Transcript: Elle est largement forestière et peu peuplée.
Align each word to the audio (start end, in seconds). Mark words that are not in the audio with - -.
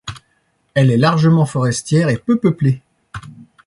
Elle 0.73 0.89
est 0.89 0.97
largement 0.97 1.45
forestière 1.45 2.09
et 2.09 2.17
peu 2.17 2.39
peuplée. 2.39 2.81